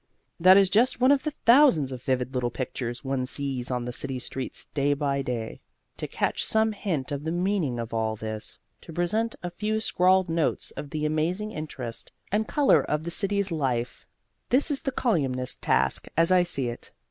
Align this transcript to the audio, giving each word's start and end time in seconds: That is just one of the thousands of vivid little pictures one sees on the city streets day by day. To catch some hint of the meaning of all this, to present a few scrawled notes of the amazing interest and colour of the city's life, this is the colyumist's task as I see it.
That 0.39 0.57
is 0.57 0.71
just 0.71 0.99
one 0.99 1.11
of 1.11 1.21
the 1.21 1.29
thousands 1.29 1.91
of 1.91 2.01
vivid 2.01 2.33
little 2.33 2.49
pictures 2.49 3.03
one 3.03 3.27
sees 3.27 3.69
on 3.69 3.85
the 3.85 3.93
city 3.93 4.17
streets 4.17 4.65
day 4.73 4.95
by 4.95 5.21
day. 5.21 5.61
To 5.97 6.07
catch 6.07 6.43
some 6.43 6.71
hint 6.71 7.11
of 7.11 7.23
the 7.23 7.31
meaning 7.31 7.77
of 7.77 7.93
all 7.93 8.15
this, 8.15 8.57
to 8.81 8.91
present 8.91 9.35
a 9.43 9.51
few 9.51 9.79
scrawled 9.79 10.27
notes 10.27 10.71
of 10.71 10.89
the 10.89 11.05
amazing 11.05 11.51
interest 11.51 12.11
and 12.31 12.47
colour 12.47 12.81
of 12.83 13.03
the 13.03 13.11
city's 13.11 13.51
life, 13.51 14.07
this 14.49 14.71
is 14.71 14.81
the 14.81 14.91
colyumist's 14.91 15.57
task 15.61 16.07
as 16.17 16.31
I 16.31 16.41
see 16.41 16.69
it. 16.69 16.91